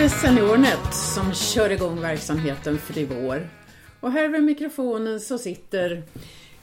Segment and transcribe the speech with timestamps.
[0.00, 3.48] det SeniorNet som kör igång verksamheten för i vår.
[4.00, 6.02] Och här vid mikrofonen så sitter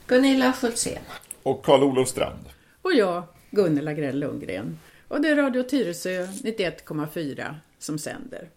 [0.06, 1.02] Gunilla Schultzén.
[1.42, 2.44] Och Karl-Olof Strand.
[2.82, 4.78] och jag, Gunnela Grell Lundgren.
[5.08, 8.48] Och det är Radio Tyresö 91,4 som sänder.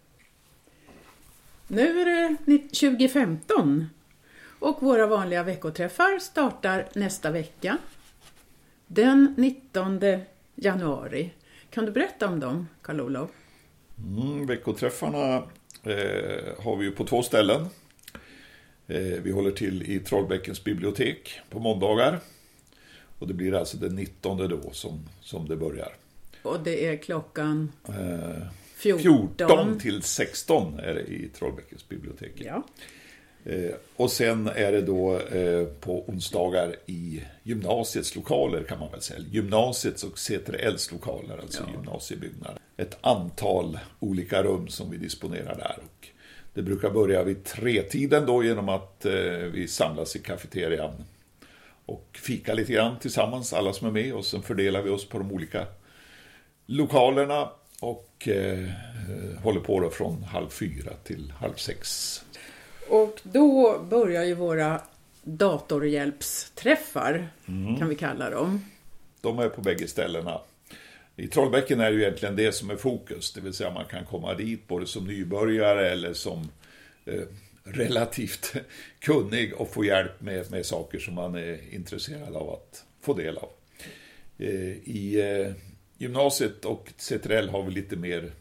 [1.68, 3.86] Nu är det ni- 2015
[4.58, 7.78] och våra vanliga veckoträffar startar nästa vecka.
[8.86, 10.00] Den 19
[10.54, 11.30] januari.
[11.70, 13.30] Kan du berätta om dem, Karl-Olof?
[13.98, 15.34] Mm, veckoträffarna
[15.82, 17.66] eh, har vi ju på två ställen.
[18.86, 22.20] Eh, vi håller till i Trollbäckens bibliotek på måndagar.
[23.18, 25.92] Och det blir alltså den 19 då som, som det börjar.
[26.42, 29.02] Och det är klockan Eh, 14.
[29.36, 32.32] 14 till 16 är det i Trollbäckens bibliotek.
[32.34, 32.66] Ja.
[33.44, 39.00] Eh, och sen är det då eh, på onsdagar i gymnasiets lokaler kan man väl
[39.00, 39.20] säga.
[39.30, 42.58] Gymnasiets och C3Ls lokaler, alltså gymnasiebyggnad.
[42.76, 45.78] Ett antal olika rum som vi disponerar där.
[45.84, 46.08] Och
[46.54, 49.12] det brukar börja vid tretiden då genom att eh,
[49.52, 51.04] vi samlas i kafeterian
[51.86, 54.14] och fika lite grann tillsammans, alla som är med.
[54.14, 55.66] Och sen fördelar vi oss på de olika
[56.66, 57.48] lokalerna
[57.80, 58.28] och
[59.42, 62.20] håller på då från halv fyra till halv sex.
[62.88, 64.80] Och då börjar ju våra
[65.22, 67.78] datorhjälpsträffar, Mm.
[67.78, 68.64] kan vi kalla dem.
[69.20, 70.40] De är på bägge ställena.
[71.16, 74.04] I Trollbäcken är det ju egentligen det som är fokus, det vill säga man kan
[74.04, 76.50] komma dit både som nybörjare eller som
[77.04, 77.20] eh,
[77.64, 78.54] relativt
[79.00, 83.38] kunnig och få hjälp med, med saker som man är intresserad av att få del
[83.38, 83.48] av.
[84.38, 84.48] Eh,
[84.84, 85.52] I eh,
[85.98, 88.32] gymnasiet och CTRL har vi lite mer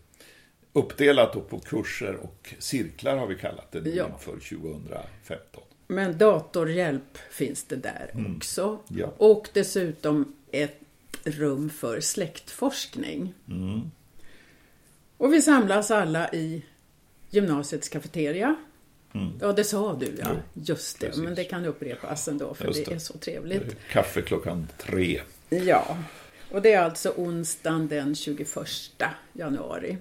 [0.73, 4.05] uppdelat på kurser och cirklar har vi kallat det Ja.
[4.13, 5.63] inför 2015.
[5.87, 8.63] Men datorhjälp finns det där också.
[8.89, 9.01] Mm.
[9.01, 9.13] Ja.
[9.17, 10.79] Och dessutom ett
[11.23, 13.33] rum för släktforskning.
[13.49, 13.91] Mm.
[15.17, 16.65] Och vi samlas alla i
[17.29, 18.55] gymnasiets kafeteria.
[19.41, 20.25] Ja, det sa du ja.
[20.25, 20.37] Mm.
[20.53, 21.23] Jo, Just det, precis.
[21.23, 22.91] men det kan upprepas ändå för det det.
[22.93, 23.77] är så trevligt.
[23.91, 25.21] Kaffe klockan tre.
[25.49, 25.97] Ja,
[26.51, 28.47] och det är alltså onsdagen den 21
[29.33, 29.97] januari.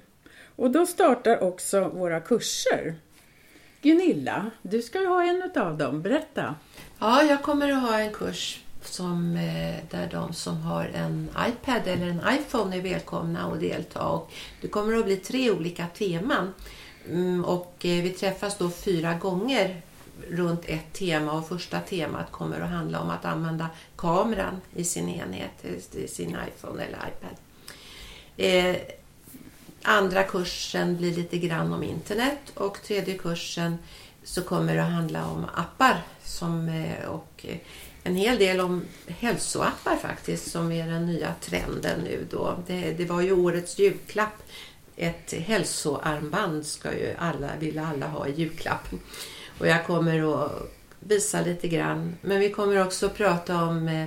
[0.60, 2.94] Och då startar också våra kurser.
[3.82, 6.02] Gunilla, du ska ju ha en av dem.
[6.02, 6.54] Berätta.
[6.98, 11.82] Ja, jag kommer att ha en kurs som, eh, där de som har en iPad
[11.84, 14.06] eller en iPhone är välkomna att delta.
[14.08, 16.54] Och det kommer att bli tre olika teman.
[17.08, 19.82] Mm, och eh, vi träffas då fyra gånger
[20.28, 25.08] runt ett tema och första temat kommer att handla om att använda kameran i sin
[25.08, 27.36] enhet, i sin iPhone eller iPad.
[28.36, 28.76] Eh,
[29.82, 33.78] Andra kursen blir lite grann om internet och tredje kursen
[34.24, 37.56] så kommer det att handla om appar som, eh, och eh,
[38.02, 42.58] en hel del om hälsoappar faktiskt som är den nya trenden nu då.
[42.66, 44.42] Det, det var ju årets julklapp.
[44.96, 48.88] Ett hälsoarmband ska ju alla, vill alla ha i julklapp.
[49.58, 50.52] Och jag kommer att
[51.00, 52.16] visa lite grann.
[52.20, 54.06] Men vi kommer också att prata om eh,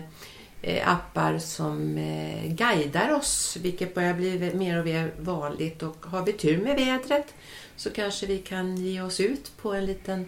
[0.66, 5.84] Eh, appar som eh, guidar oss, vilket börjar bli mer och mer vanligt.
[5.84, 7.34] Och har vi tur med vädret
[7.75, 10.25] så kanske vi kan ge oss ut på en liten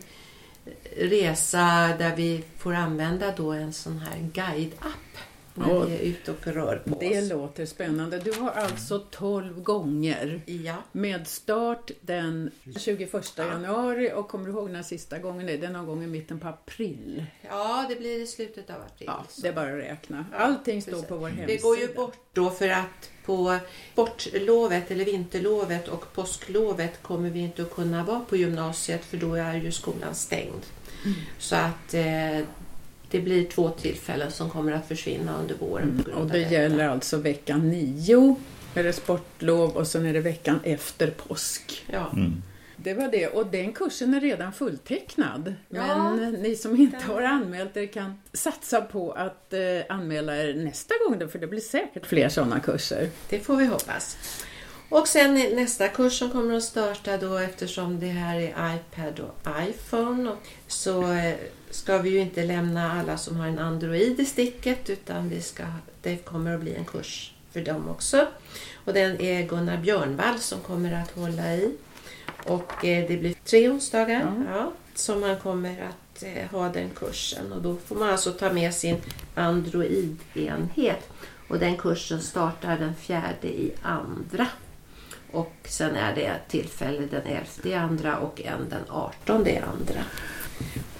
[0.65, 5.04] eh, resa där vi får använda då en sån här guide-app
[5.57, 5.79] när Ja.
[5.85, 7.29] vi är ute och rör på Det oss.
[7.29, 8.19] låter spännande.
[8.19, 10.75] Du har alltså 12 gånger Ja.
[10.91, 15.57] med start den 21 januari och kommer du ihåg när sista gången är?
[15.57, 17.25] Det är någon gång i mitten på april.
[17.49, 19.07] ja, det blir i slutet av april.
[19.07, 19.41] Ja, Så.
[19.41, 20.25] det är bara att räkna.
[20.37, 21.07] Allting står precis.
[21.07, 21.47] på vår hemsida.
[21.47, 23.57] Vi går ju bort då för att på
[23.91, 29.33] sportlovet eller vinterlovet och påsklovet kommer vi inte att kunna vara på gymnasiet för då
[29.35, 30.61] är ju skolan stängd.
[31.05, 31.17] Mm.
[31.39, 32.45] Så att eh,
[33.15, 35.97] det blir två tillfällen som kommer att försvinna under våren.
[35.97, 36.51] på grund Mm, Och av det detta.
[36.53, 38.35] gäller alltså veckan 9
[38.75, 41.85] är det sportlov och sen är det veckan efter påsk.
[41.91, 42.11] Ja.
[42.77, 43.27] Det var det.
[43.27, 45.53] Och den kursen är redan fulltecknad.
[45.69, 46.13] Ja.
[46.13, 49.59] Men ni som inte har anmält er kan satsa på att eh,
[49.89, 53.09] anmäla er nästa gång då, för det blir säkert fler sådana kurser.
[53.29, 54.17] Det får vi hoppas.
[54.89, 59.49] Och sen nästa kurs som kommer att starta då eftersom det här är iPad och
[59.69, 60.31] iPhone
[60.67, 61.35] så eh,
[61.69, 65.63] ska vi ju inte lämna alla som har en Android i sticket utan vi ska,
[66.01, 68.27] det kommer att bli en kurs för dem också.
[68.85, 71.75] Och den är Gunnar Björnvall som kommer att hålla i.
[72.45, 74.71] Och eh, det blir tre onsdagar ja.
[74.95, 78.73] som man kommer att eh, ha den kursen och då får man alltså ta med
[78.73, 78.97] sin
[79.35, 81.09] Android-enhet.
[81.47, 84.47] Och den kursen startar den fjärde i andra.
[85.35, 90.03] Och sen är det tillfälle den 11 i andra och en den 18 i andra.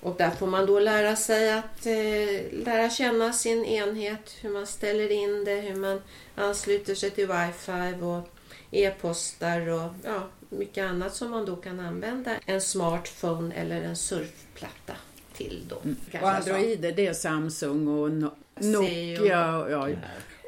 [0.01, 4.67] Och där får man då lära sig att eh, lära känna sin enhet, hur man
[4.67, 6.01] ställer in det, hur man
[6.35, 8.29] ansluter sig till wifi och
[8.71, 14.93] e-postar och ja, mycket annat som man då kan använda en smartphone eller en surfplatta
[15.33, 15.81] till då.
[15.83, 15.95] Mm.
[16.21, 16.29] Och.
[16.29, 18.31] Androider, det är Samsung och no.
[18.59, 19.57] Nokia.
[19.57, 19.89] Och, ja.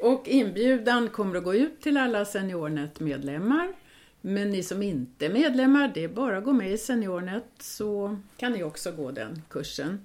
[0.02, 3.72] Och inbjudan kommer att gå ut till alla SeniorNet-medlemmar.
[4.20, 8.18] Men ni som inte är medlemmar, det är bara att gå med i SeniorNet så
[8.36, 10.00] kan ni också gå den kursen.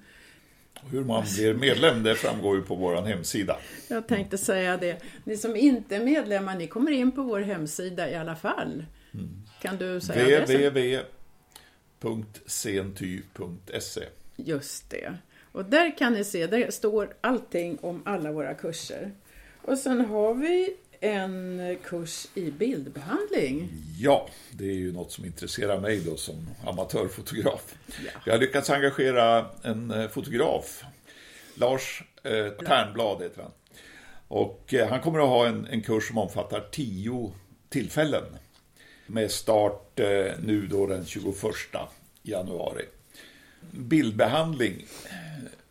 [0.83, 3.57] Och Hur man blir medlem, det framgår ju på vår hemsida.
[3.87, 5.03] Jag tänkte säga det.
[5.23, 8.85] Ni som inte är medlemmar, ni kommer in på vår hemsida i alla fall.
[9.61, 10.45] Kan du säga
[12.01, 14.03] www.senty.se
[14.35, 15.13] Just det.
[15.51, 19.11] Och där kan ni se, där står allting om alla våra kurser.
[19.65, 23.69] Och sen har vi en kurs i bildbehandling.
[23.97, 27.75] Ja, det är ju något som intresserar mig då som amatörfotograf.
[27.87, 28.11] Ja.
[28.25, 30.83] Jag har lyckats engagera en eh, fotograf,
[31.55, 33.51] Lars eh, Ternblad heter han.
[34.27, 37.33] Och eh, han kommer att ha en, en kurs som omfattar tio
[37.69, 38.23] tillfällen.
[39.07, 41.35] Med start eh, nu då den 21
[42.23, 42.85] januari.
[43.71, 44.85] Bildbehandling,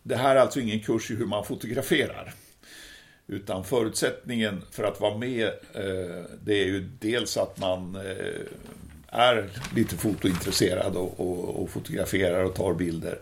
[0.03, 2.33] det här är alltså ingen kurs i hur man fotograferar.
[3.27, 8.41] Utan förutsättningen för att vara med, eh, det är ju dels att man eh,
[9.07, 13.19] är lite fotointresserad och, och, och fotograferar och tar bilder.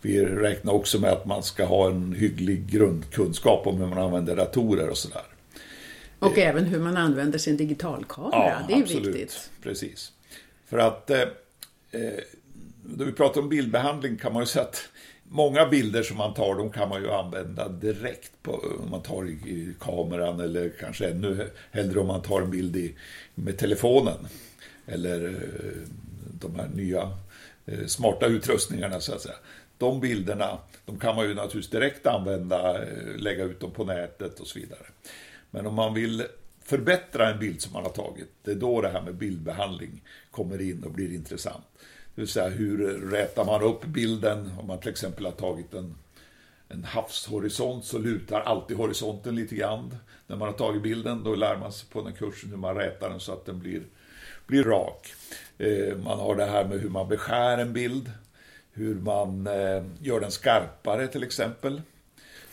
[0.00, 4.36] Vi räknar också med att man ska ha en hygglig grundkunskap om hur man använder
[4.36, 5.22] datorer och sådär.
[6.18, 8.64] Och även hur man använder sin digitalkamera.
[8.68, 9.50] det är viktigt.
[9.62, 10.12] Precis.
[10.66, 11.20] För att eh,
[11.90, 12.20] eh,
[12.82, 14.88] då vi pratar om bildbehandling kan man ju säga att
[15.30, 18.52] många bilder som man tar, de kan man ju använda direkt på,
[18.84, 22.94] om man tar i, kameran eller kanske ännu hellre om man tar en bild i,
[23.34, 24.28] med telefonen.
[24.86, 25.88] Eller eh,
[26.40, 27.10] de här nya
[27.66, 29.34] eh, smarta utrustningarna så att säga.
[29.78, 34.40] De bilderna, de kan man ju naturligtvis direkt använda, eh, lägga ut dem på nätet
[34.40, 34.86] och så vidare.
[35.50, 36.26] Men om man vill
[36.64, 40.60] förbättra en bild som man har tagit, det är då det här med bildbehandling kommer
[40.60, 41.64] in och blir intressant.
[42.14, 45.94] Det vill säga hur rätar man upp bilden om man till exempel har tagit en,
[46.68, 49.96] en havshorisont så lutar alltid horisonten lite grann.
[50.26, 53.10] När man har tagit bilden då lär man sig på den kursen hur man rätar
[53.10, 53.82] den så att den blir,
[54.46, 55.12] blir rak.
[55.58, 58.10] Eh, man har det här med hur man beskär en bild.
[58.72, 61.80] Hur man eh, gör den skarpare till exempel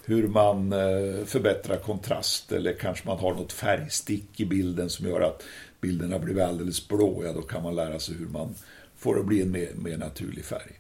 [0.08, 5.22] hur man eh, förbättrar kontrast eller kanske man har något färgstick i bilden som gör
[5.22, 5.44] att
[5.82, 7.24] bilderna blir alldeles blå.
[7.26, 8.56] Ja, då kan man lära sig hur man
[8.98, 10.72] får det bli en mer, mer naturlig färg.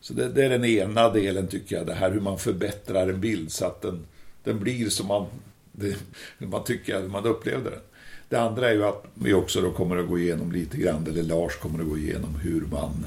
[0.00, 3.20] Så det, det är den ena delen tycker jag, det här hur man förbättrar en
[3.20, 4.06] bild så att den,
[4.44, 5.26] den blir som man,
[5.72, 5.96] det,
[6.38, 7.80] man tycker, hur man upplevde den.
[8.28, 11.22] Det andra är ju att vi också då kommer att gå igenom lite grann, eller
[11.22, 13.06] Lars kommer att gå igenom hur man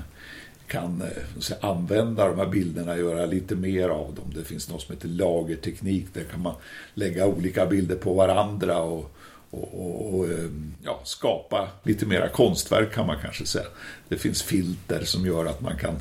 [0.68, 4.34] kan eh, så att säga, använda de här bilderna, göra lite mer av dem.
[4.36, 6.56] Det finns något som heter lagerteknik, där kan man
[6.94, 9.16] lägga olika bilder på varandra och,
[9.64, 13.66] och, och, ehm, ja, skapa lite mera konstverk kan man kanske säga.
[14.08, 15.96] Det finns filter som gör att man kan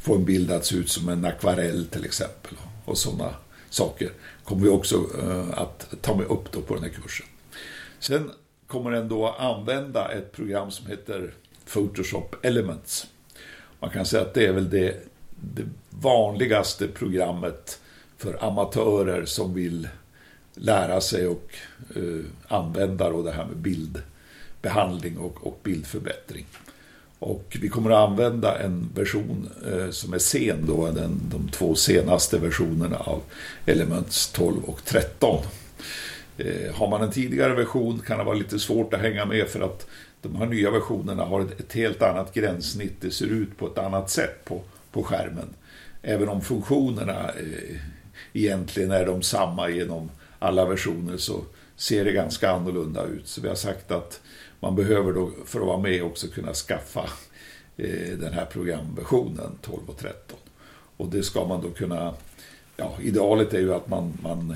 [0.00, 2.52] få en bild att se ut som en akvarell till exempel.
[2.84, 3.34] Och sådana
[3.70, 4.12] saker
[4.44, 7.26] kommer vi också eh, att ta med upp då på den här kursen.
[7.98, 8.30] Sen
[8.66, 11.34] kommer den då använda ett program som heter
[11.72, 13.06] Photoshop Elements.
[13.80, 14.96] Man kan säga att det är väl det,
[15.40, 17.80] det vanligaste programmet
[18.18, 19.88] för amatörer som vill
[20.54, 21.54] lära sig och
[21.96, 26.46] eh, använda då det här med bildbehandling och, och bildförbättring.
[27.18, 31.74] Och vi kommer att använda en version eh, som är sen då, den, de två
[31.74, 33.22] senaste versionerna av
[33.66, 35.44] Elements 12 och 13.
[36.38, 39.60] Eh, har man en tidigare version kan det vara lite svårt att hänga med för
[39.60, 39.86] att
[40.22, 43.00] de här nya versionerna har ett, ett helt annat gränssnitt.
[43.00, 45.48] Det ser ut på ett annat sätt på, på skärmen.
[46.02, 47.76] Även om funktionerna eh,
[48.32, 51.44] egentligen är de samma genom alla versioner så
[51.76, 53.28] ser det ganska annorlunda ut.
[53.28, 54.20] Så vi har sagt att
[54.60, 57.04] man behöver då för att vara med också kunna skaffa
[57.76, 60.38] eh, den här programversionen 12 och 13.
[60.96, 62.14] Och det ska man då kunna,
[62.76, 64.54] ja idealet är ju att man, man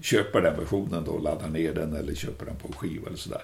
[0.00, 3.42] köper den versionen då, laddar ner den eller köper den på skiva eller sådär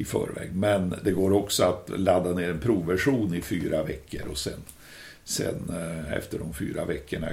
[0.00, 0.54] i förväg.
[0.54, 4.60] Men det går också att ladda ner en provversion i fyra veckor och sen,
[5.24, 7.28] sen eh, efter de fyra veckorna,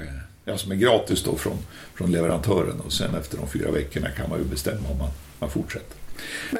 [0.48, 1.58] ja, som är gratis då från,
[1.94, 5.50] från leverantören och sen efter de fyra veckorna kan man ju bestämma om man, man
[5.50, 5.98] fortsätter.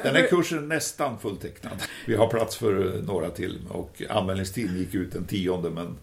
[0.02, 1.72] Den här kursen är nästan fulltecknad.
[2.06, 5.96] Vi har plats för några till och anmälningstiden gick ut den tionde men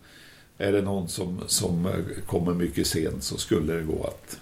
[0.57, 1.89] är det någon som, som
[2.25, 4.39] kommer mycket sent så skulle det gå att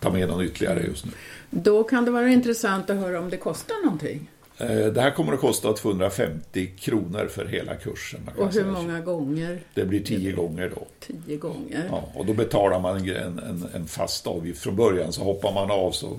[0.00, 1.12] ta med någon ytterligare just nu.
[1.50, 4.30] Då kan det vara intressant att höra om det kostar någonting.
[4.58, 8.20] Eh, Det här kommer att kosta 250 kronor för hela kursen.
[8.36, 9.60] Och hur många gånger?
[9.74, 10.86] Det blir tio gånger då.
[11.00, 11.86] Tio gånger.
[11.90, 15.12] Ja, och då betalar man en, en, en fast avgift från början.
[15.12, 16.16] Så hoppar man av så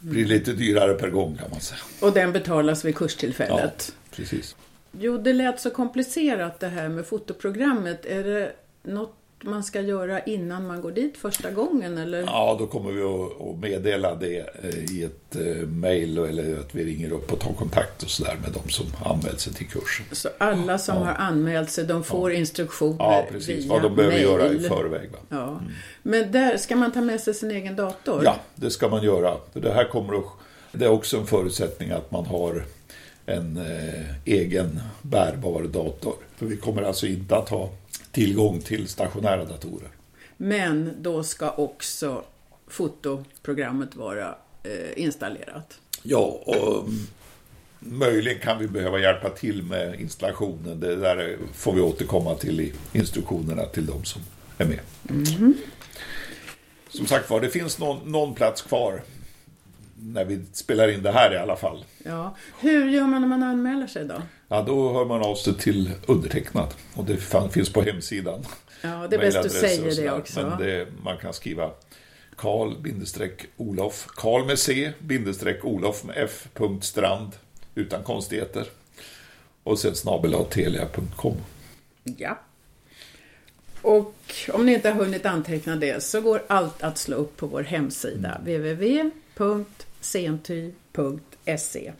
[0.00, 1.80] blir det lite dyrare per gång kan man säga.
[2.00, 3.92] Och den betalas vid kurstillfället.
[4.10, 4.56] Precis.
[5.00, 8.06] Jo, det lät så komplicerat det här med fotoprogrammet.
[8.06, 8.52] Är det
[8.82, 11.98] något man ska göra innan man går dit första gången?
[11.98, 12.20] Eller?
[12.22, 16.84] Ja, då kommer vi att meddela det eh, i ett eh, mejl eller att vi
[16.84, 20.06] ringer upp och tar kontakt och sådär med de som anmält sig till kursen.
[20.12, 21.04] Så alla som Ja.
[21.04, 23.64] har anmält sig, de får instruktioner Ja, precis.
[23.64, 24.24] via Vad de behöver mail.
[24.24, 25.10] göra i förväg.
[25.10, 25.18] Va?
[25.28, 25.60] Ja.
[26.02, 28.24] Men där ska man ta med sig sin egen dator?
[28.24, 29.36] Ja, det ska man göra.
[29.52, 30.24] För det här kommer att,
[30.72, 32.64] det är också en förutsättning att man har
[33.26, 36.14] en eh, egen bärbar dator.
[36.36, 37.70] För vi kommer alltså inte att ha
[38.12, 39.88] tillgång till stationära datorer.
[40.36, 42.24] Men då ska också
[42.68, 45.80] fotoprogrammet vara eh, installerat.
[46.02, 47.06] Ja, och mm,
[47.78, 50.80] möjligen kan vi behöva hjälpa till med installationen.
[50.80, 54.22] Det där får vi återkomma till i instruktionerna till de som
[54.58, 54.80] är med.
[56.88, 59.02] Som sagt var, det finns någon, någon plats kvar
[60.02, 61.84] när vi spelar in det här i alla fall.
[62.04, 62.36] Ja.
[62.60, 64.22] Hur gör man när man anmäler sig då?
[64.48, 67.16] Ja, då hör man av sig till undertecknad och det
[67.52, 68.44] finns på hemsidan.
[68.82, 70.46] Ja, det är bäst du säger det också.
[70.46, 71.70] Men det, man kan skriva
[72.36, 77.32] Karl-Olof, Karl med C, bindestreck Olof med F, punkt strand,
[77.74, 78.66] utan konstigheter.
[79.62, 81.36] Och sen snabel-a-telia.com.
[82.04, 82.38] Ja.
[83.82, 84.14] Och
[84.52, 87.62] om ni inte har hunnit anteckna det så går allt att slå upp på vår
[87.62, 88.40] hemsida
[90.60, 91.92] www.senty.se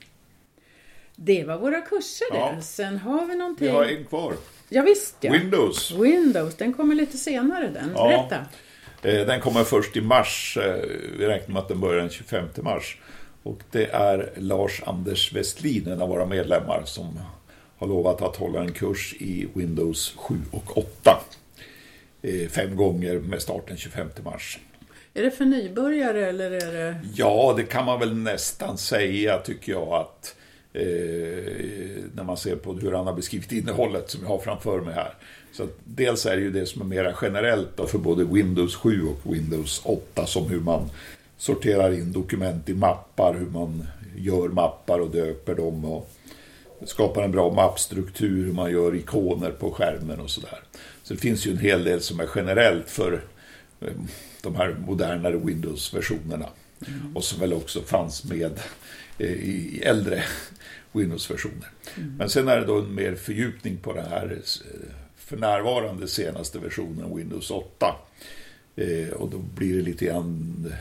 [1.17, 2.61] Det var våra kurser Ja.
[2.61, 3.67] Sen har vi någonting...
[3.67, 4.35] Vi har en kvar.
[4.69, 5.33] Ja, visst ja.
[5.33, 5.91] Windows.
[5.91, 7.93] Windows, den kommer lite senare den.
[7.95, 8.09] Ja.
[8.09, 8.37] Berätta.
[9.21, 10.59] Eh, Den kommer först i mars.
[10.63, 10.75] Eh,
[11.19, 12.99] Vi räknar med att den börjar den 25 mars.
[13.43, 17.21] Och det är Lars-Anders Westlin, en av våra medlemmar, som
[17.79, 21.21] har lovat att hålla en kurs i Windows 7 och 8.
[22.23, 24.59] Eh, Fem gånger med start den 25 mars.
[25.15, 27.01] Är det för nybörjare eller är det...
[27.15, 30.37] Ja, det kan man väl nästan säga tycker jag att
[30.73, 30.83] eh,
[32.15, 35.15] när man ser på hur han har beskrivit innehållet som jag har framför mig här.
[35.53, 38.77] Så att dels är det ju det som är mera generellt då för både Windows
[38.77, 40.91] 7 och Windows 8 som hur man
[41.39, 43.87] sorterar in dokument i mappar, hur man
[44.17, 46.11] gör mappar och döper dem och
[46.85, 50.59] skapar en bra mappstruktur, hur man gör ikoner på skärmen och sådär.
[51.03, 53.21] Så det finns ju en hel del som är generellt för
[54.43, 56.47] de här modernare Windows-versionerna.
[57.15, 58.61] Och som väl också fanns med
[59.19, 60.25] eh, i äldre
[60.93, 61.69] Windows-versioner.
[62.19, 66.59] Men sen är det då en mer fördjupning på den här eh, för närvarande senaste
[66.59, 67.95] versionen Windows 8.
[68.77, 70.73] Eh, Och då blir det lite grann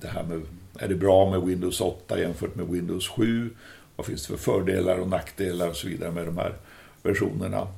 [0.00, 0.42] det här med,
[0.78, 3.50] är det bra med Windows 8 jämfört med Windows 7?
[3.96, 6.54] Vad finns det för fördelar och nackdelar och så vidare med de här
[7.02, 7.68] versionerna?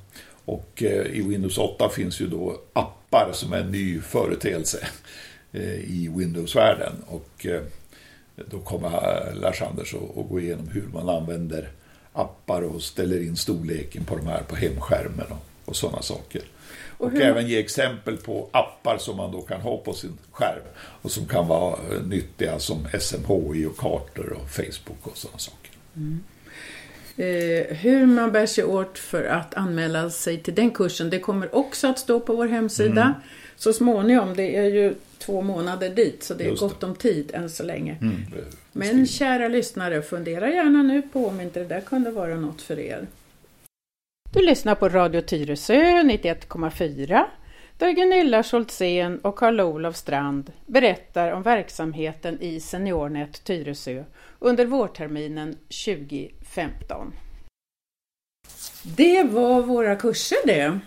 [0.47, 4.89] Och eh, i Windows 8 finns ju då appar som är en ny företeelse
[5.53, 6.93] eh, i Windows-världen.
[7.07, 7.63] Och eh,
[8.51, 11.69] då kommer eh, Lars-Anders att gå igenom hur man använder
[12.13, 16.43] appar och ställer in storleken på de här på hemskärmen och, och sådana saker.
[16.99, 20.63] Och, hur- även ge exempel på appar som man då kan ha på sin skärm
[20.77, 25.71] och som kan vara nyttiga som SMHI och kartor och Facebook och sådana saker.
[27.19, 31.55] Eh, hur man bär sig åt för att anmäla sig till den kursen, det kommer
[31.55, 33.03] också att stå på vår hemsida.
[33.03, 33.15] Mm.
[33.57, 36.67] Så småningom, det är ju två månader dit, så det är Just det.
[36.69, 37.97] gott om tid än så länge.
[38.01, 38.17] Mm.
[38.73, 42.79] Men kära lyssnare, fundera gärna nu på om inte det där kunde vara något för
[42.79, 43.07] er.
[44.33, 47.25] Du lyssnar på Radio Tyresö 91,4
[47.79, 54.05] där Gunilla Scholtzén och Karl-Olof Strand berättar om verksamheten i SeniorNet Tyresö
[54.39, 55.57] under vårterminen
[55.87, 57.13] 2015.
[58.83, 60.79] Det var våra kurser det.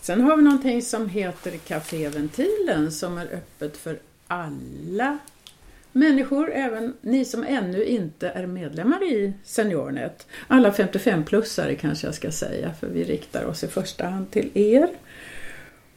[0.00, 5.18] Sen har vi någonting som heter Caféventilen som är öppet för alla
[5.92, 10.26] människor, även ni som ännu inte är medlemmar i SeniorNet.
[10.48, 14.88] Alla 55-plussare kanske jag ska säga, för vi riktar oss i första hand till er.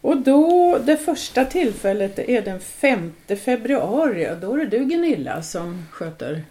[0.04, 3.14] Och då, det första tillfället är den 5
[3.46, 6.44] februari och då är det du Gunilla som sköter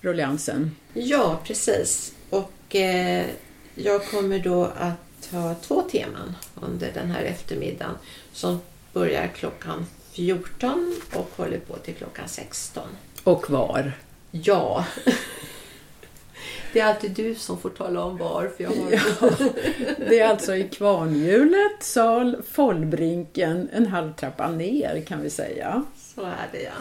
[0.00, 0.76] rulliansen.
[0.94, 2.14] Ja, precis.
[2.30, 3.26] Och eh,
[3.74, 7.94] jag kommer då att ha två teman under den här eftermiddagen
[8.32, 8.60] som
[8.92, 12.82] börjar klockan 14 och håller på till klockan 16.
[13.24, 13.92] Och var.
[14.30, 14.86] Ja.
[16.72, 18.50] Det är alltid du som får tala om var.
[18.56, 18.90] För jag har...
[20.08, 25.84] Det är alltså i Kvarnhjulet, sal Follbrinken, en halv trappa ner kan vi säga.
[25.96, 26.72] Så är det ja.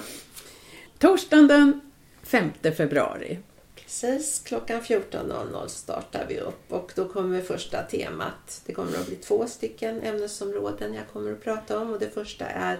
[0.97, 1.81] Torsdagen den
[2.23, 3.39] 5 februari.
[3.75, 8.61] Precis, klockan 14.00 startar vi upp och då kommer första temat.
[8.65, 12.45] Det kommer att bli två stycken ämnesområden jag kommer att prata om och det första
[12.45, 12.77] är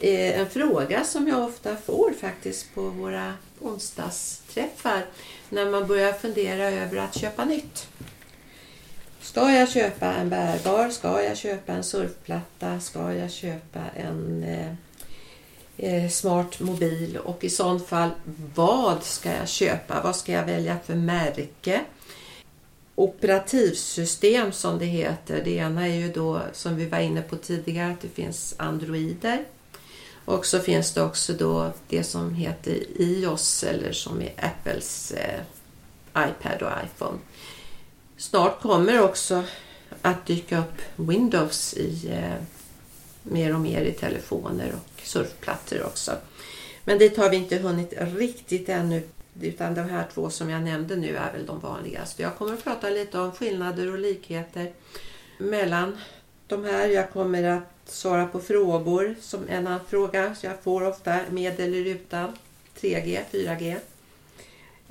[0.00, 5.04] eh, en fråga som jag ofta får faktiskt på våra onsdagsträffar
[5.52, 7.88] när man börjar fundera över att köpa nytt.
[9.20, 10.90] Ska jag köpa en bärbar?
[10.90, 12.80] Ska jag köpa en surfplatta?
[12.80, 14.74] Ska jag köpa en eh,
[15.76, 17.18] eh smart mobil?
[17.18, 18.10] Och i sådant fall,
[18.54, 20.02] vad ska jag köpa?
[20.02, 21.80] Vad ska jag välja för märke?
[22.94, 25.44] Operativsystem som det heter.
[25.44, 29.44] Det ena är ju då, som vi var inne på tidigare, att det finns Androider.
[30.24, 35.40] Och så finns det också då det som heter iOS eller som är Apples eh,
[36.16, 37.18] iPad och iPhone.
[38.16, 39.44] Snart kommer också
[40.02, 42.44] att dyka upp Windows i eh,
[43.22, 46.12] mer och mer i telefoner och surfplattor också.
[46.84, 49.02] Men dit har vi inte hunnit riktigt ännu
[49.40, 52.22] utan de här två som jag nämnde nu är väl de vanligaste.
[52.22, 54.72] Jag kommer att prata lite om skillnader och likheter
[55.38, 55.98] mellan
[56.52, 56.88] de här.
[56.88, 61.86] Jag kommer att svara på frågor som en annan fråga jag får ofta med eller
[61.86, 62.32] utan
[62.80, 63.76] 3G, 4G.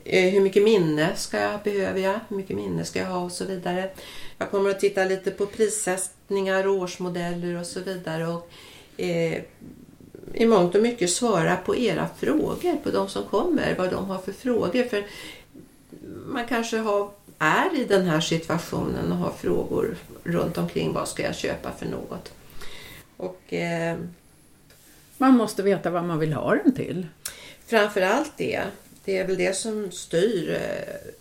[0.03, 2.19] Eh, hur mycket minne ska jag, behöver jag?
[2.27, 3.19] Hur mycket minne ska jag ha?
[3.19, 3.89] Och så vidare.
[4.37, 8.27] Jag kommer att titta lite på prissättningar, årsmodeller och så vidare.
[8.27, 8.49] Och,
[8.97, 9.41] eh,
[10.33, 14.17] I mångt och mycket svara på era frågor, på de som kommer, vad de har
[14.17, 14.83] för frågor.
[14.83, 15.03] För
[16.25, 17.09] man kanske har,
[17.41, 21.85] är i den här situationen och har frågor runt omkring vad ska jag köpa för
[21.85, 22.31] något.
[23.17, 23.97] Och, eh,
[25.17, 27.07] Man måste veta vad man vill ha den till.
[27.67, 28.61] framförallt det.
[29.05, 31.11] Det är väl det som styr eh,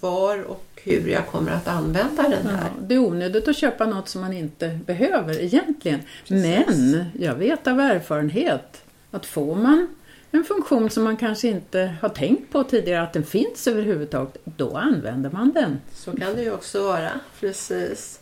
[0.00, 2.64] var och hur jag kommer att använda den här.
[2.76, 6.00] Ja, det är onödigt att köpa något som man inte behöver egentligen.
[6.28, 9.88] Men jag vet av erfarenhet att får man
[10.34, 14.76] en funktion som man kanske inte har tänkt på tidigare att den finns överhuvudtaget, då
[14.76, 15.80] använder man den.
[15.92, 17.20] Så kan det ju också vara.
[17.40, 18.20] Precis.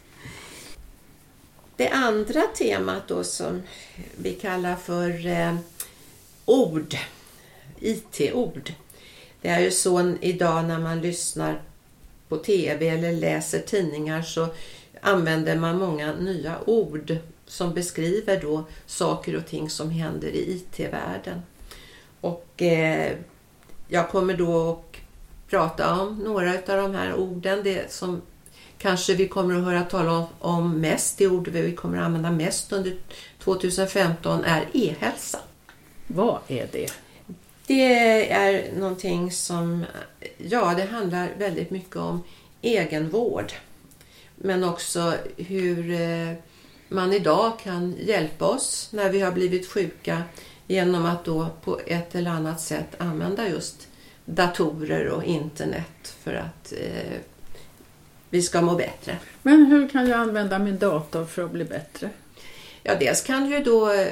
[1.76, 3.62] Det andra temat då som
[4.16, 5.56] vi kallar för eh,
[6.44, 6.96] ord,
[7.80, 8.72] IT-ord.
[9.40, 11.62] Det är ju så idag när man lyssnar
[12.28, 14.48] på TV eller läser tidningar så
[15.00, 21.42] använder man många nya ord som beskriver då saker och ting som händer i IT-världen.
[22.22, 23.16] Och eh,
[23.88, 24.96] jag kommer då att
[25.50, 27.60] prata om några av de här orden.
[27.64, 28.22] Det som
[28.78, 32.30] kanske vi kommer att höra tala om, om mest, det ord vi kommer att använda
[32.30, 32.96] mest under
[33.38, 35.38] 2015 är e-hälsa.
[36.06, 36.92] Vad är det?
[37.66, 39.84] Det är någonting som,
[40.38, 42.22] ja det handlar väldigt mycket om
[42.62, 43.52] egenvård.
[44.36, 46.34] Men också hur eh,
[46.88, 50.22] man idag kan hjälpa oss när vi har blivit sjuka
[50.66, 53.88] genom att då på ett eller annat sätt använda just
[54.24, 57.18] datorer och internet för att eh,
[58.30, 59.18] vi ska må bättre.
[59.42, 62.10] Men hur kan jag använda min dator för att bli bättre?
[62.82, 64.08] Ja, dels kan du då eh,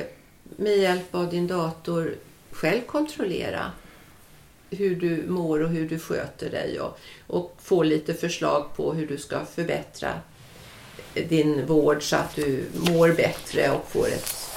[0.56, 2.14] med hjälp av din dator
[2.50, 3.72] själv kontrollera
[4.70, 9.06] hur du mår och hur du sköter dig och, och få lite förslag på hur
[9.06, 10.12] du ska förbättra
[11.14, 14.49] din vård så att du mår bättre och får ett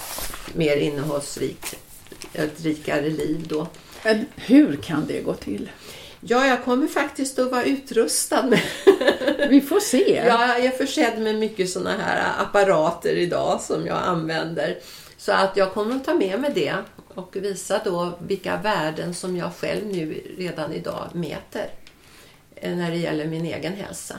[0.54, 1.76] mer innehållsrikt,
[2.34, 3.68] ett rikare liv då.
[4.04, 5.70] Men hur kan det gå till?
[6.20, 8.60] Ja, jag kommer faktiskt att vara utrustad med...
[9.50, 10.24] Vi får se.
[10.28, 14.78] Ja, jag är försedd med mycket sådana här apparater idag som jag använder.
[15.18, 16.76] Så att jag kommer att ta med mig det
[17.14, 21.70] och visa då vilka värden som jag själv nu redan idag mäter
[22.56, 24.16] eh, när det gäller min egen hälsa.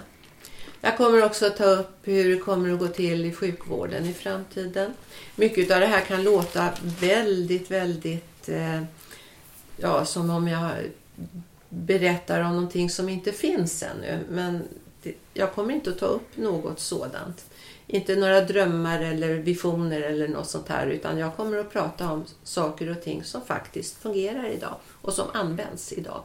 [0.85, 4.12] Jag kommer också att ta upp hur det kommer att gå till i sjukvården i
[4.12, 4.94] framtiden.
[5.37, 6.68] Mycket av det här kan låta
[7.01, 8.83] väldigt, väldigt eh,
[9.77, 10.70] ja, som om jag
[11.68, 14.18] berättar om någonting som inte finns ännu.
[14.29, 14.62] Men
[15.03, 17.44] det, jag kommer inte att ta upp något sådant.
[17.87, 22.25] Inte några drömmar eller visioner eller något sånt här utan jag kommer att prata om
[22.42, 26.25] saker och ting som faktiskt fungerar idag och som används idag.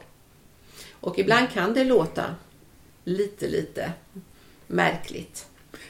[0.90, 2.34] Och ibland kan det låta
[3.04, 3.92] lite, lite
[4.70, 5.46] märkligt.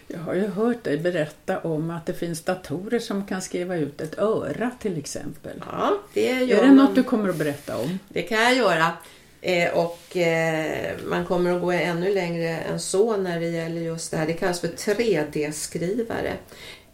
[0.07, 4.01] Jag har ju hört dig berätta om att det finns datorer som kan skriva ut
[4.01, 5.63] ett öra till exempel.
[5.73, 6.77] Ja, det gör Är det man.
[6.77, 7.99] något du kommer att berätta om?
[8.09, 8.93] Det kan jag göra.
[9.41, 14.11] Eh, och eh, man kommer att gå ännu längre än så när det gäller just
[14.11, 14.27] det här.
[14.27, 16.33] Det kallas för 3D-skrivare.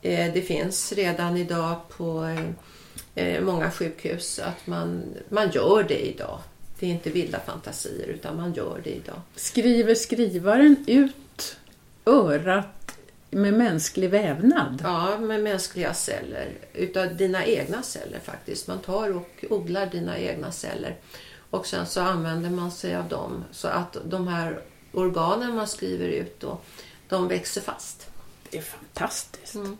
[0.03, 2.37] Eh, det finns redan idag på
[3.15, 6.39] eh, många sjukhus att man, man gör det idag.
[6.79, 9.21] Det är inte vilda fantasier utan man gör det idag.
[9.37, 11.57] Skriver skrivaren ut
[12.07, 12.99] örat
[13.31, 14.81] med mänsklig vävnad?
[14.85, 16.53] Ja, med mänskliga celler.
[16.73, 18.69] Utav dina egna celler faktiskt.
[18.69, 20.97] Man tar och odlar dina egna celler.
[21.51, 23.45] Och sen så använder man sig av dem.
[23.51, 24.61] Så att de här
[24.93, 26.59] organen man skriver ut då,
[27.09, 28.11] de växer fast.
[28.51, 29.55] Det är fantastiskt.
[29.55, 29.77] Mm.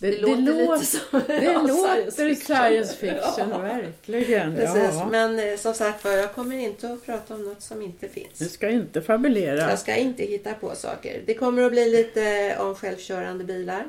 [0.00, 3.58] Det, det låter lite som det ja, låter science fiction, science fiction ja.
[3.58, 4.56] verkligen.
[4.56, 4.94] Precis.
[4.94, 5.08] Ja.
[5.10, 8.38] Men eh, som sagt för jag kommer inte att prata om något som inte finns.
[8.38, 9.70] Du ska inte fabulera.
[9.70, 11.22] Jag ska inte hitta på saker.
[11.26, 13.86] Det kommer att bli lite om självkörande bilar.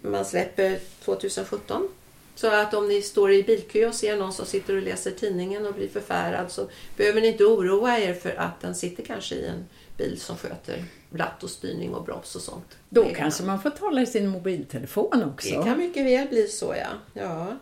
[0.00, 1.88] Man släpper 2017.
[2.34, 5.66] Så att om ni står i bilkö och ser någon som sitter och läser tidningen
[5.66, 9.46] och blir förfärad så behöver ni inte oroa er för att den sitter kanske i
[9.46, 9.64] en
[10.00, 12.76] bil som sköter ratt och styrning och broms och sånt.
[12.88, 15.48] Då det kanske man får tala i sin mobiltelefon också.
[15.48, 17.22] Det kan mycket väl bli så ja.
[17.22, 17.56] ja.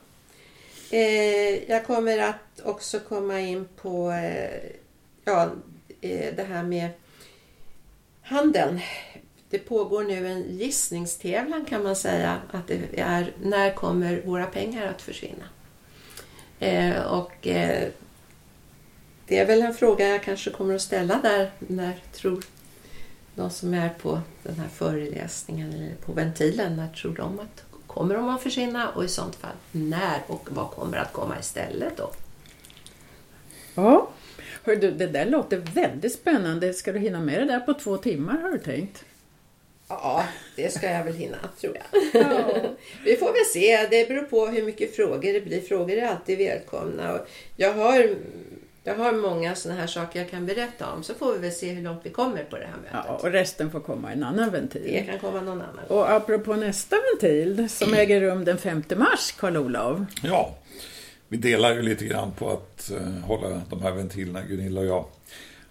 [0.90, 4.70] Eh, jag kommer att också komma in på eh,
[5.24, 5.51] ja,
[6.01, 6.88] eh, det här med
[8.22, 8.81] handeln.
[9.51, 14.87] Det pågår nu en gissningstävlan kan man säga att det är när kommer våra pengar
[14.87, 15.44] att försvinna?
[16.59, 17.88] Eh, och eh,
[19.29, 22.45] det är väl en fråga jag kanske kommer att ställa där när tror
[23.35, 28.14] de som är på den här föreläsningen eller på ventilen, när tror de att kommer
[28.14, 32.11] de att försvinna och i sånt fall när och vad kommer att komma istället då?
[33.75, 34.11] Ja,
[34.64, 36.73] Hör du, det där låter väldigt spännande.
[36.75, 39.05] Ska du hinna med det där på två timmar har du tänkt?
[39.88, 40.25] Ja,
[40.57, 42.03] det ska jag väl hinna tror jag.
[42.23, 42.53] Ja.
[43.05, 43.87] Vi får väl se.
[43.91, 45.61] Det beror på hur mycket frågor det blir.
[45.61, 47.21] Frågor är alltid välkomna.
[47.57, 48.17] jag har
[48.88, 51.72] jag har många sådana här saker jag kan berätta om så får vi väl se
[51.72, 53.05] hur långt vi kommer på det här mötet.
[53.09, 54.83] Ja, och resten får komma i en annan ventil.
[54.85, 55.85] Det kan komma någon annan.
[55.88, 60.07] Och apropå nästa ventil som äger rum den 5 mars, Karl-Olov.
[60.22, 60.57] Ja,
[61.29, 65.05] vi delar ju lite grann på att uh, hålla de här ventilerna, Gunilla och jag.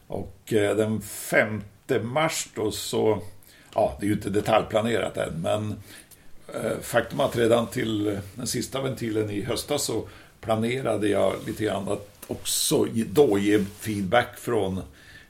[0.08, 1.62] Och uh, den 5
[2.01, 3.21] mars då så,
[3.73, 5.75] ja det är ju inte detaljplanerat än, men
[6.56, 10.08] uh, faktum att redan till den sista ventilen i höstas så
[10.41, 14.77] planerade jag lite grann att också då ge feedback från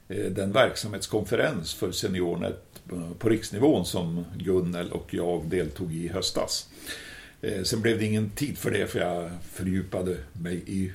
[0.08, 6.70] eh, den verksamhetskonferens för SeniorNet eh, på riksnivån som Gunnel och jag deltog i höstas.
[7.42, 10.92] Eh, sen blev det ingen tid för det för jag fördjupade mig i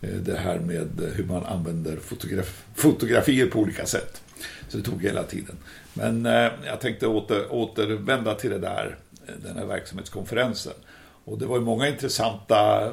[0.00, 4.22] det här med hur man använder fotograf fotografier på olika sätt.
[4.68, 5.56] Så det tog hela tiden.
[5.94, 6.24] Men
[6.66, 8.98] jag tänkte åter, återvända till det där,
[9.42, 10.72] den här verksamhetskonferensen.
[11.24, 12.92] Och det var ju många intressanta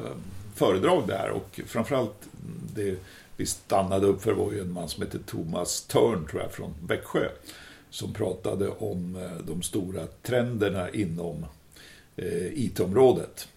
[0.56, 2.28] föredrag där och framförallt
[2.74, 2.98] det
[3.36, 6.74] vi stannade upp för var ju en man som hette Thomas Törn, tror jag, från
[6.86, 7.28] Växjö.
[7.90, 11.46] Som pratade om eh, de stora trenderna inom
[12.16, 13.48] eh, IT-området.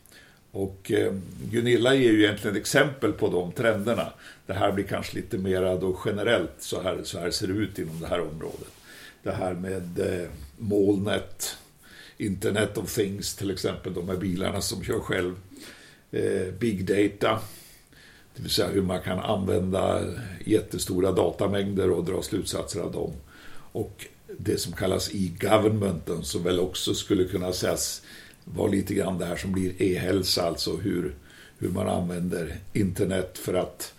[0.51, 1.13] Och eh,
[1.51, 4.13] Gunilla ger ju egentligen exempel på de trenderna.
[4.45, 7.79] Det här blir kanske lite mera då generellt, så här, så här ser det ut
[7.79, 8.71] inom det här området.
[9.23, 9.99] Det här med
[10.57, 11.57] molnet,
[12.17, 15.35] Internet of Things till exempel, de här bilarna som kör själv.
[16.11, 17.39] Eh, big Data,
[18.35, 20.03] det vill säga hur man kan använda
[20.45, 23.13] jättestora datamängder och dra slutsatser av dem.
[23.71, 24.05] Och
[24.37, 28.01] det som kallas e-governmenten som väl också skulle kunna sägas
[28.45, 31.15] vara lite grann det här som blir e-hälsa, alltså hur,
[31.57, 33.93] hur man använder internet för att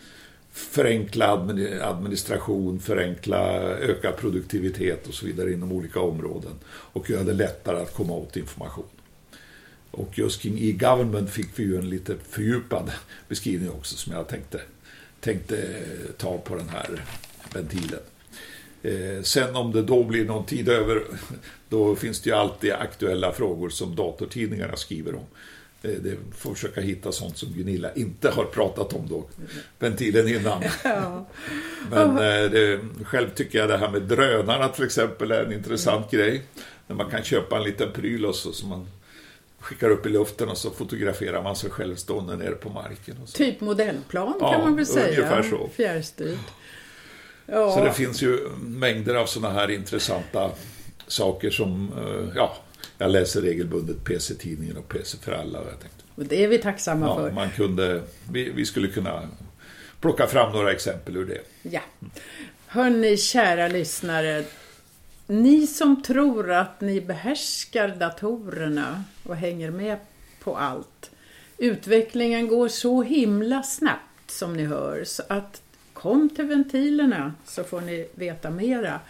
[0.53, 1.47] förenkla
[1.83, 7.95] administration, förenkla, öka produktivitet och så vidare inom olika områden och göra det lättare att
[7.95, 8.85] komma åt information.
[9.91, 12.93] Och just kring e-government fick vi ju en lite fördjupad
[13.29, 14.61] beskrivning också som jag tänkte,
[15.21, 15.57] tänkte
[16.17, 17.05] ta på den här
[17.55, 18.01] ventilen.
[18.83, 21.03] Eh, sen om det då blir någon tid över,
[21.69, 25.27] då finns det ju alltid aktuella frågor som datortidningarna skriver om.
[25.83, 29.25] Eh, det får försöka hitta sånt som Gunilla inte har pratat om då,
[29.79, 30.63] ventilen innan.
[30.85, 31.27] Ja.
[31.91, 36.13] Men eh, det, själv tycker jag det här med drönarna till exempel är en intressant
[36.13, 36.27] mm.
[36.27, 36.43] grej.
[36.87, 38.87] När man kan köpa en liten pryl och så som man
[39.61, 43.17] skickar upp i luften och så fotograferar man sig själv stående nere på marken.
[43.35, 45.09] Typ modellplan ja, kan man väl säga.
[45.09, 45.69] Ungefär så.
[45.77, 46.39] Fjärrstyrt.
[47.47, 47.75] Ja.
[47.75, 50.51] Så det finns ju mängder av sådana här intressanta
[51.07, 52.57] saker som, eh, ja,
[52.99, 55.59] jag läser regelbundet PC-tidningen och PC för alla.
[55.59, 56.05] Jag tänkte.
[56.15, 57.31] Och det är vi tacksamma ja, för.
[57.31, 59.29] Man kunde, vi, vi skulle kunna
[60.01, 61.41] plocka fram några exempel ur det.
[61.63, 61.81] Ja.
[62.67, 64.45] Hörni, kära lyssnare.
[65.31, 69.97] Ni som tror att ni behärskar datorerna och hänger med
[70.41, 71.11] på allt.
[71.59, 75.63] Utvecklingen går så himla snabbt som ni hör så att
[75.93, 79.01] kom till ventilerna så får ni veta mera.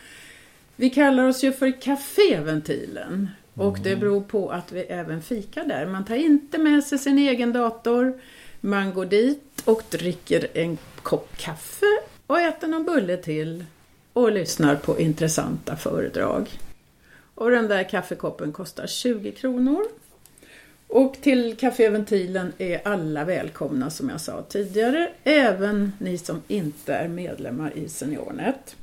[0.77, 4.01] Vi kallar oss ju för Caféventilen och det mm.
[4.01, 5.87] beror på att vi även fikar där.
[5.87, 8.21] Man tar inte med sig sin egen dator.
[8.61, 13.65] Man går dit och dricker en kopp kaffe och äter någon bulle till
[14.23, 16.51] och lyssnar på intressanta föredrag.
[17.35, 19.85] Och den där kaffekoppen kostar 20 kronor.
[20.87, 27.09] Och till Caféventilen är alla välkomna som jag sa tidigare, även ni som inte är
[27.09, 28.77] medlemmar i SeniorNet.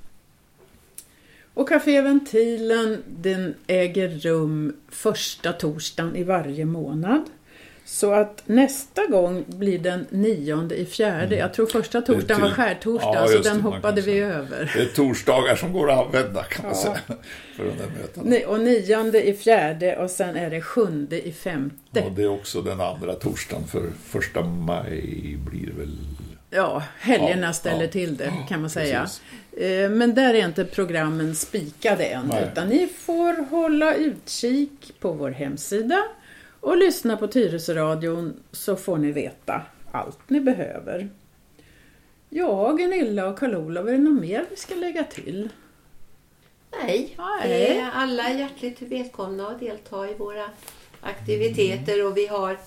[1.54, 7.24] Och Café Ventilen den äger rum första torsdagen i varje månad.
[7.88, 11.26] Så att nästa gång blir den nionde i fjärde.
[11.26, 11.40] Mm.
[11.40, 14.72] Jag tror första torsdagen var skärtorsdag, ja, så den hoppade vi över.
[14.76, 17.00] Det är torsdagar som går att använda kan man säga.
[17.56, 18.48] För de där mötena.
[18.48, 22.02] Och nionde i fjärde och sen är det sjunde i femte.
[22.02, 25.98] Och det är också den andra torsdagen för första maj blir det väl
[26.50, 29.02] Ja, helgerna ja, ställer ja, till det kan man säga.
[29.02, 29.22] Precis.
[29.72, 32.50] Eh, men där är inte programmen spikade än, Nej.
[32.52, 36.04] utan ni får hålla utkik på vår hemsida
[36.68, 41.10] och lyssna på Tyresöradion så får ni veta allt ni behöver.
[42.30, 45.50] Ja, Gunilla och Karl-Olof, är det något mer vi ska lägga till?
[46.72, 47.78] Nej, Nej.
[47.78, 50.50] är alla hjärtligt välkomna att delta i våra
[51.02, 52.58] aktiviteter och vi har,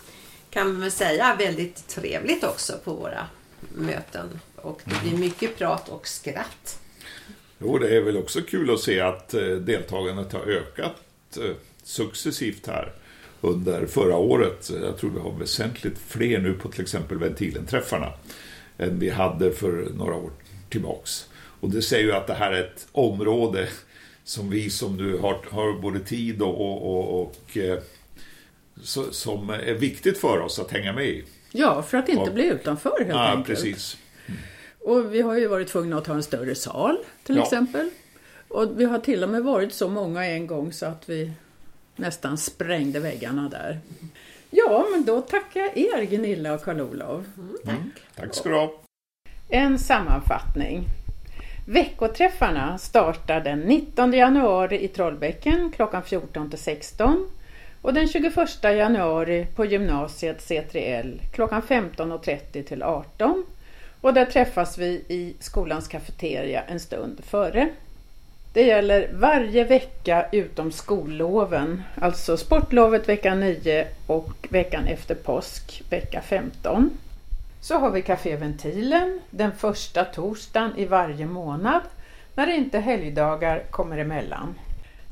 [0.50, 3.26] kan man väl säga, väldigt trevligt också på våra
[3.74, 4.40] möten.
[4.56, 6.80] Och det blir mycket prat och skratt.
[7.58, 10.96] Jo, det är väl också kul att se att eh, deltagandet har ökat
[11.36, 12.92] eh, successivt här
[13.40, 14.70] under förra året.
[14.82, 18.12] Jag tror vi har väsentligt fler nu på till exempel ventilenträffarna
[18.78, 20.30] än vi hade för några år
[20.68, 21.28] tillbaks.
[21.60, 23.68] Och det säger ju att det här är ett område
[24.24, 27.78] som vi som nu har, har både tid och, och, och, eh,
[28.82, 31.24] så, som är viktigt för oss att hänga med i.
[31.52, 33.46] Ja, för att inte och, bli utanför helt ja, enkelt.
[33.46, 33.96] Precis.
[34.26, 34.40] Mm.
[34.80, 37.42] Och vi har ju varit tvungna att ha en större sal till ja.
[37.42, 37.90] exempel.
[38.48, 41.32] Och vi har till och med varit så många en gång så att vi
[42.00, 43.80] nästan sprängde väggarna där.
[44.50, 47.24] Ja, men då tackar jag er Gunilla och Karl-Olov.
[47.36, 47.74] Mm, tack.
[47.74, 48.72] Mm, tack ska du ha.
[49.48, 50.84] En sammanfattning.
[51.66, 57.28] Veckoträffarna startar den 19 januari i Trollbäcken klockan 14 till 16
[57.82, 63.44] och den 21 januari på gymnasiet C3L klockan 15.30 till 18
[64.00, 67.68] och där träffas vi i skolans kafeteria en stund före.
[68.52, 76.22] Det gäller varje vecka utom skolloven, alltså sportlovet vecka 9 och veckan efter påsk vecka
[76.22, 76.90] 15.
[77.60, 81.82] Så har vi Café Ventilen den första torsdagen i varje månad
[82.34, 84.54] när inte helgdagar kommer emellan.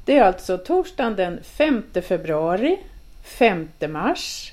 [0.05, 2.79] Det är alltså torsdagen den 5 februari,
[3.23, 4.53] 5 mars,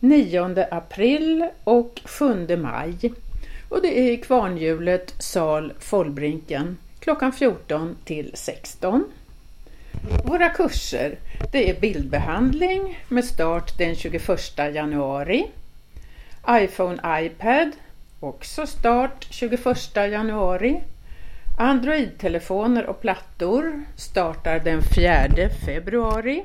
[0.00, 3.12] 9 april och 7 maj.
[3.68, 9.04] Och det är i Kvarnhjulet, sal Follbrinken klockan 14 till 16.
[10.24, 11.18] Våra kurser
[11.52, 14.28] det är bildbehandling med start den 21
[14.74, 15.50] januari.
[16.48, 17.70] iPhone iPad
[18.20, 20.80] också start 21 januari.
[21.58, 26.44] Android-telefoner och plattor startar den 4 februari.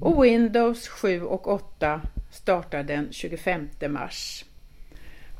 [0.00, 2.00] Och Windows 7 och 8
[2.30, 4.44] startar den 25 mars.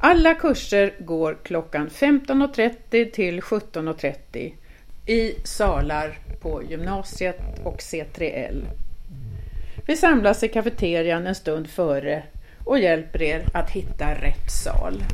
[0.01, 4.53] Alla kurser går klockan 15.30 till 17.30
[5.07, 8.65] i salar på gymnasiet och C3L.
[9.87, 12.23] Vi samlas i kafeterian en stund före
[12.65, 15.05] och hjälper er att hitta rätt sal.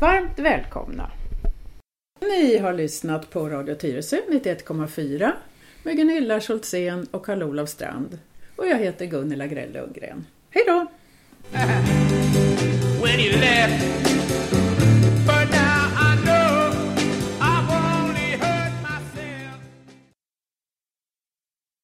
[0.00, 1.10] Varmt välkomna!
[2.20, 5.32] Ni har lyssnat på Radio Tyresö 91,4
[5.82, 8.18] med Gunilla Schultzén och Karl-Olof Strand.
[8.56, 10.26] Och jag heter Gunilla Grell Lundgren.
[10.50, 10.86] Hej då!